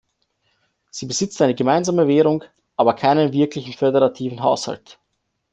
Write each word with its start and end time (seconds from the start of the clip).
Sie 0.89 1.05
besitzt 1.05 1.39
eine 1.43 1.53
gemeinsame 1.53 2.07
Währung, 2.07 2.43
aber 2.75 2.95
keinen 2.95 3.33
wirklichen 3.33 3.73
föderativen 3.73 4.41
Haushalt. 4.41 4.99